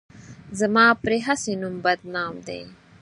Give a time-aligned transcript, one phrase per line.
[0.59, 2.61] زما پرې هسې نوم بدنام دی.